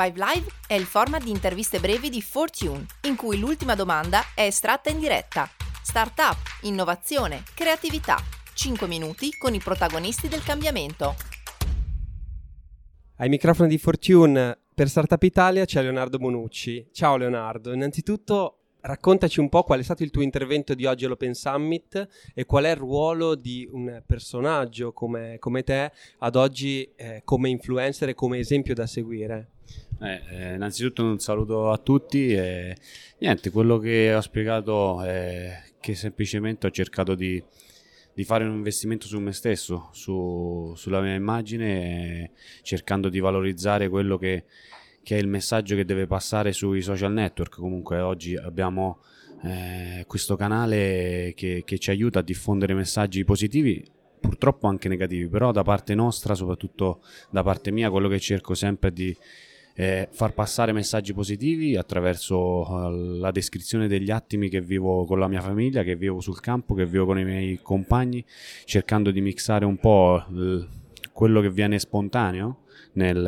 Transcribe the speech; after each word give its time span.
Five 0.00 0.14
Live 0.14 0.46
è 0.68 0.74
il 0.74 0.84
format 0.84 1.24
di 1.24 1.30
interviste 1.30 1.80
brevi 1.80 2.08
di 2.08 2.22
Fortune, 2.22 2.86
in 3.08 3.16
cui 3.16 3.36
l'ultima 3.36 3.74
domanda 3.74 4.20
è 4.32 4.42
estratta 4.42 4.90
in 4.90 5.00
diretta. 5.00 5.50
Startup, 5.82 6.36
innovazione, 6.62 7.42
creatività. 7.52 8.16
5 8.54 8.86
minuti 8.86 9.32
con 9.36 9.54
i 9.54 9.58
protagonisti 9.58 10.28
del 10.28 10.44
cambiamento. 10.44 11.16
Ai 13.16 13.28
microfoni 13.28 13.68
di 13.68 13.76
Fortune 13.76 14.56
per 14.72 14.88
Startup 14.88 15.20
Italia 15.20 15.64
c'è 15.64 15.82
Leonardo 15.82 16.18
Bonucci. 16.18 16.90
Ciao 16.92 17.16
Leonardo, 17.16 17.72
innanzitutto 17.72 18.58
raccontaci 18.82 19.40
un 19.40 19.48
po' 19.48 19.64
qual 19.64 19.80
è 19.80 19.82
stato 19.82 20.04
il 20.04 20.10
tuo 20.10 20.22
intervento 20.22 20.74
di 20.74 20.86
oggi 20.86 21.06
all'Open 21.06 21.34
Summit 21.34 22.06
e 22.32 22.44
qual 22.44 22.66
è 22.66 22.70
il 22.70 22.76
ruolo 22.76 23.34
di 23.34 23.68
un 23.68 24.00
personaggio 24.06 24.92
come, 24.92 25.40
come 25.40 25.64
te 25.64 25.90
ad 26.18 26.36
oggi 26.36 26.88
eh, 26.94 27.22
come 27.24 27.48
influencer 27.48 28.10
e 28.10 28.14
come 28.14 28.38
esempio 28.38 28.74
da 28.74 28.86
seguire. 28.86 29.54
Eh, 30.00 30.22
eh, 30.30 30.54
innanzitutto 30.54 31.02
un 31.04 31.18
saluto 31.18 31.70
a 31.70 31.78
tutti 31.78 32.32
e 32.32 32.76
niente, 33.18 33.50
quello 33.50 33.78
che 33.78 34.14
ho 34.14 34.20
spiegato 34.20 35.02
è 35.02 35.60
che 35.80 35.94
semplicemente 35.94 36.66
ho 36.66 36.70
cercato 36.70 37.14
di, 37.14 37.42
di 38.14 38.24
fare 38.24 38.44
un 38.44 38.54
investimento 38.54 39.06
su 39.06 39.18
me 39.18 39.32
stesso, 39.32 39.88
su, 39.92 40.72
sulla 40.76 41.00
mia 41.00 41.14
immagine, 41.14 42.30
cercando 42.62 43.08
di 43.08 43.18
valorizzare 43.18 43.88
quello 43.88 44.16
che 44.18 44.44
che 45.08 45.16
è 45.16 45.20
il 45.20 45.26
messaggio 45.26 45.74
che 45.74 45.86
deve 45.86 46.06
passare 46.06 46.52
sui 46.52 46.82
social 46.82 47.14
network. 47.14 47.56
Comunque 47.56 47.98
oggi 48.00 48.36
abbiamo 48.36 48.98
eh, 49.42 50.04
questo 50.06 50.36
canale 50.36 51.32
che, 51.34 51.62
che 51.64 51.78
ci 51.78 51.88
aiuta 51.88 52.18
a 52.18 52.22
diffondere 52.22 52.74
messaggi 52.74 53.24
positivi 53.24 53.82
purtroppo 54.20 54.66
anche 54.66 54.86
negativi, 54.86 55.26
però 55.26 55.50
da 55.50 55.62
parte 55.62 55.94
nostra, 55.94 56.34
soprattutto 56.34 57.00
da 57.30 57.42
parte 57.42 57.70
mia, 57.70 57.88
quello 57.88 58.08
che 58.08 58.20
cerco 58.20 58.52
sempre 58.52 58.92
di 58.92 59.16
eh, 59.80 60.08
far 60.10 60.34
passare 60.34 60.72
messaggi 60.72 61.12
positivi 61.12 61.76
attraverso 61.76 62.68
uh, 62.68 62.90
la 63.20 63.30
descrizione 63.30 63.86
degli 63.86 64.10
attimi 64.10 64.48
che 64.48 64.60
vivo 64.60 65.04
con 65.04 65.20
la 65.20 65.28
mia 65.28 65.40
famiglia, 65.40 65.84
che 65.84 65.94
vivo 65.94 66.18
sul 66.20 66.40
campo, 66.40 66.74
che 66.74 66.84
vivo 66.84 67.06
con 67.06 67.16
i 67.16 67.24
miei 67.24 67.60
compagni, 67.62 68.24
cercando 68.64 69.12
di 69.12 69.20
mixare 69.20 69.64
un 69.64 69.76
po' 69.76 70.16
l- 70.30 70.66
quello 71.12 71.40
che 71.40 71.50
viene 71.50 71.78
spontaneo 71.78 72.62
nel, 72.94 73.22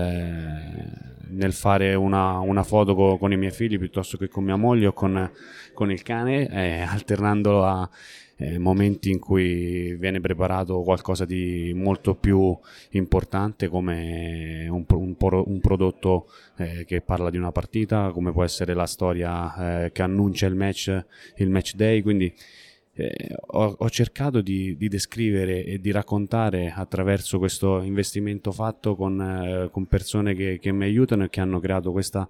nel 1.31 1.53
fare 1.53 1.95
una, 1.95 2.39
una 2.39 2.63
foto 2.63 2.95
co, 2.95 3.19
con 3.19 3.33
i 3.33 3.37
miei 3.37 3.53
figli 3.53 3.79
piuttosto 3.79 4.17
che 4.17 4.29
con 4.29 4.45
mia 4.45 4.57
moglie 4.57 4.87
o 4.87 4.93
con, 4.93 5.31
con 5.73 5.91
il 5.91 6.03
cane, 6.03 6.49
eh, 6.49 6.81
alternandolo 6.81 7.65
a 7.65 7.91
eh, 8.41 8.59
momenti 8.59 9.11
in 9.11 9.19
cui 9.19 9.95
viene 9.97 10.21
preparato 10.21 10.81
qualcosa 10.81 11.27
di 11.27 11.73
molto 11.75 12.15
più 12.15 12.59
importante 12.91 13.69
come 13.69 14.67
un, 14.69 14.85
un, 14.89 15.15
un 15.19 15.61
prodotto 15.61 16.31
eh, 16.57 16.85
che 16.87 17.03
parla 17.03 17.29
di 17.29 17.37
una 17.37 17.53
partita, 17.53 18.11
come 18.13 18.33
può 18.33 18.43
essere 18.43 18.73
la 18.73 18.87
storia 18.87 19.85
eh, 19.85 19.93
che 19.93 20.03
annuncia 20.03 20.47
il 20.47 20.55
match, 20.55 21.05
il 21.37 21.51
match 21.51 21.75
day, 21.75 22.01
quindi 22.01 22.35
eh, 23.01 23.35
ho, 23.47 23.77
ho, 23.79 23.89
cercato 23.89 24.41
di, 24.41 24.77
di, 24.77 24.89
descrivere 24.89 25.65
e 25.65 25.79
di 25.79 25.91
raccontare 25.91 26.73
attraverso 26.75 27.39
questo 27.39 27.81
investimento 27.81 28.53
fatto 28.53 28.95
con, 28.95 29.21
eh, 29.21 29.71
con 29.71 29.87
persone 29.87 30.35
che, 30.35 30.59
che, 30.61 30.73
mi 30.73 30.85
aiutano 30.85 31.25
e 31.25 31.31
che 31.31 31.41
hanno 31.41 31.61
creato 31.61 31.93
questa, 31.93 32.29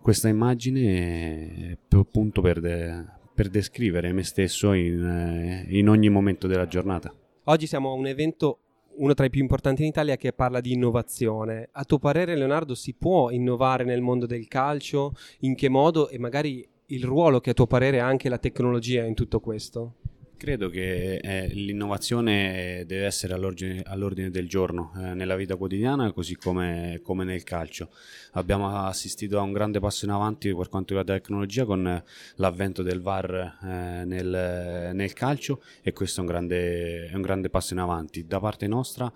questa 0.00 0.28
immagine 0.28 1.78
eh, 1.88 1.96
appunto 1.96 2.40
per, 2.42 2.60
de, 2.60 3.04
per, 3.34 3.48
descrivere 3.48 4.12
me 4.12 4.22
stesso 4.22 4.72
in, 4.72 5.02
eh, 5.02 5.66
in 5.76 5.88
ogni 5.88 6.10
momento 6.10 6.46
della 6.46 6.66
giornata. 6.66 7.14
Oggi 7.44 7.66
siamo 7.66 7.90
a 7.90 7.94
un 7.94 8.06
evento 8.06 8.58
uno 8.94 9.14
tra 9.14 9.24
i 9.24 9.30
più 9.30 9.40
importanti 9.40 9.82
in 9.82 9.88
Italia 9.88 10.16
che 10.16 10.32
parla 10.32 10.60
di 10.60 10.72
innovazione. 10.72 11.68
A 11.72 11.84
tuo 11.84 11.98
parere, 11.98 12.36
Leonardo, 12.36 12.74
si 12.74 12.92
può 12.92 13.30
innovare 13.30 13.84
nel 13.84 14.02
mondo 14.02 14.26
del 14.26 14.46
calcio? 14.48 15.14
In 15.40 15.54
che 15.54 15.70
modo? 15.70 16.10
E 16.10 16.18
magari 16.18 16.68
il 16.86 17.04
ruolo 17.04 17.40
che 17.40 17.50
a 17.50 17.54
tuo 17.54 17.66
parere 17.66 18.00
ha 18.00 18.06
anche 18.06 18.28
la 18.28 18.38
tecnologia 18.38 19.04
in 19.04 19.14
tutto 19.14 19.40
questo? 19.40 19.94
Credo 20.42 20.70
che 20.70 21.18
eh, 21.18 21.46
l'innovazione 21.54 22.82
deve 22.84 23.04
essere 23.04 23.32
all'ordine, 23.32 23.80
all'ordine 23.86 24.28
del 24.28 24.48
giorno 24.48 24.90
eh, 24.96 25.14
nella 25.14 25.36
vita 25.36 25.54
quotidiana 25.54 26.10
così 26.10 26.34
come, 26.34 26.98
come, 27.00 27.22
nel 27.22 27.44
calcio. 27.44 27.90
Abbiamo 28.32 28.76
assistito 28.84 29.38
a 29.38 29.42
un 29.42 29.52
grande 29.52 29.78
passo 29.78 30.04
in 30.04 30.10
avanti 30.10 30.52
per 30.52 30.68
quanto 30.68 30.94
riguarda 30.94 31.12
la 31.12 31.18
tecnologia 31.20 31.64
con 31.64 32.02
l'avvento 32.34 32.82
del 32.82 33.00
VAR 33.00 33.58
eh, 33.62 34.04
nel, 34.04 34.90
nel, 34.92 35.12
calcio 35.12 35.62
e 35.80 35.92
questo 35.92 36.18
è 36.18 36.24
un, 36.24 36.28
grande, 36.28 37.06
è 37.06 37.14
un 37.14 37.22
grande 37.22 37.48
passo 37.48 37.74
in 37.74 37.78
avanti. 37.78 38.26
Da 38.26 38.40
parte 38.40 38.66
nostra 38.66 39.12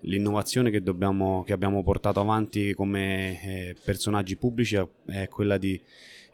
l'innovazione 0.00 0.72
che, 0.72 0.82
dobbiamo, 0.82 1.44
che 1.44 1.52
abbiamo 1.52 1.84
portato 1.84 2.18
avanti 2.18 2.74
come 2.74 3.40
eh, 3.44 3.76
personaggi 3.84 4.34
pubblici 4.34 4.76
è 5.06 5.28
quella 5.28 5.56
di 5.56 5.80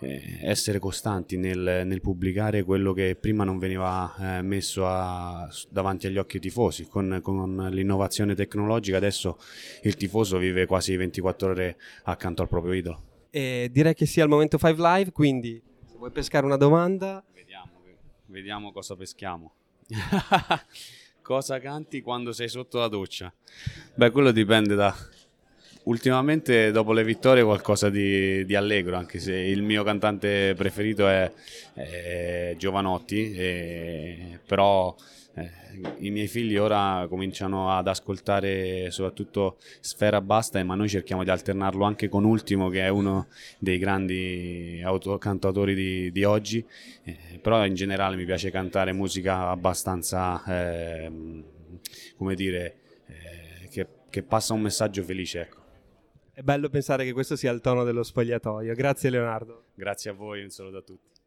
essere 0.00 0.78
costanti 0.78 1.36
nel, 1.36 1.82
nel, 1.84 2.00
pubblicare 2.00 2.62
quello 2.62 2.92
che 2.92 3.16
prima 3.16 3.44
non 3.44 3.58
veniva 3.58 4.14
eh, 4.18 4.42
messo 4.42 4.86
a, 4.86 5.48
davanti 5.68 6.06
agli 6.06 6.18
occhi 6.18 6.38
dei 6.38 6.48
tifosi. 6.48 6.86
Con, 6.86 7.20
con, 7.22 7.68
l'innovazione 7.70 8.34
tecnologica 8.34 8.96
adesso 8.96 9.38
il 9.82 9.96
tifoso 9.96 10.38
vive 10.38 10.66
quasi 10.66 10.96
24 10.96 11.50
ore 11.50 11.76
accanto 12.04 12.42
al 12.42 12.48
proprio 12.48 12.72
idolo. 12.72 13.02
E 13.30 13.68
direi 13.70 13.94
che 13.94 14.06
sia 14.06 14.24
il 14.24 14.30
momento 14.30 14.58
5 14.58 14.82
live, 14.82 15.12
quindi 15.12 15.62
se 15.86 15.96
vuoi 15.96 16.10
pescare 16.10 16.46
una 16.46 16.56
domanda... 16.56 17.22
Vediamo, 17.32 17.70
vediamo 18.26 18.72
cosa 18.72 18.96
peschiamo. 18.96 19.52
cosa 21.22 21.60
canti 21.60 22.00
quando 22.00 22.32
sei 22.32 22.48
sotto 22.48 22.78
la 22.78 22.88
doccia? 22.88 23.32
Beh, 23.94 24.10
quello 24.10 24.32
dipende 24.32 24.74
da, 24.74 24.94
Ultimamente 25.84 26.70
dopo 26.72 26.92
le 26.92 27.02
vittorie 27.02 27.42
qualcosa 27.42 27.88
di, 27.88 28.44
di, 28.44 28.54
allegro, 28.54 28.96
anche 28.96 29.18
se 29.18 29.34
il 29.34 29.62
mio 29.62 29.82
cantante 29.82 30.52
preferito 30.54 31.08
è, 31.08 31.32
è 31.72 32.54
Giovanotti, 32.58 33.32
e, 33.32 34.38
però 34.46 34.94
eh, 35.34 35.50
i 36.00 36.10
miei 36.10 36.26
figli 36.26 36.58
ora 36.58 37.06
cominciano 37.08 37.70
ad 37.70 37.88
ascoltare 37.88 38.90
soprattutto 38.90 39.56
Sfera 39.80 40.20
Basta, 40.20 40.62
ma 40.64 40.74
noi 40.74 40.88
cerchiamo 40.88 41.24
di 41.24 41.30
alternarlo 41.30 41.84
anche 41.84 42.10
con 42.10 42.24
Ultimo, 42.24 42.68
che 42.68 42.82
è 42.82 42.88
uno 42.88 43.28
dei 43.58 43.78
grandi 43.78 44.82
cantatori 45.18 45.74
di, 45.74 46.12
di 46.12 46.24
oggi, 46.24 46.62
eh, 47.04 47.38
però 47.40 47.64
in 47.64 47.74
generale 47.74 48.16
mi 48.16 48.26
piace 48.26 48.50
cantare 48.50 48.92
musica 48.92 49.48
abbastanza, 49.48 50.44
eh, 50.44 51.10
come 52.18 52.34
dire, 52.34 52.76
eh, 53.06 53.68
che, 53.70 53.86
che 54.10 54.22
passa 54.22 54.52
un 54.52 54.60
messaggio 54.60 55.02
felice. 55.02 55.40
Ecco. 55.40 55.60
È 56.32 56.42
bello 56.42 56.68
pensare 56.68 57.04
che 57.04 57.12
questo 57.12 57.36
sia 57.36 57.50
il 57.50 57.60
tono 57.60 57.84
dello 57.84 58.02
spogliatoio. 58.02 58.74
Grazie 58.74 59.10
Leonardo. 59.10 59.64
Grazie 59.74 60.10
a 60.10 60.14
voi, 60.14 60.42
un 60.42 60.50
saluto 60.50 60.78
a 60.78 60.82
tutti. 60.82 61.19